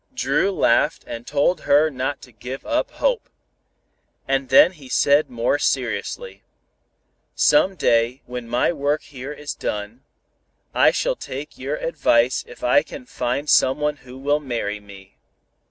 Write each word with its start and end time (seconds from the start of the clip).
Dru 0.15 0.51
laughed 0.51 1.03
and 1.05 1.27
told 1.27 1.61
her 1.61 1.91
not 1.91 2.23
to 2.23 2.31
give 2.31 2.65
up 2.65 2.89
hope. 2.89 3.29
And 4.27 4.49
then 4.49 4.71
he 4.71 4.89
said 4.89 5.29
more 5.29 5.59
seriously 5.59 6.41
"Some 7.35 7.75
day 7.75 8.23
when 8.25 8.49
my 8.49 8.71
work 8.73 9.03
here 9.03 9.31
is 9.31 9.53
done, 9.53 10.01
I 10.73 10.89
shall 10.89 11.15
take 11.15 11.59
your 11.59 11.75
advice 11.75 12.43
if 12.47 12.63
I 12.63 12.81
can 12.81 13.05
find 13.05 13.47
someone 13.47 13.97
who 13.97 14.17
will 14.17 14.39
marry 14.39 14.79
me." 14.79 15.17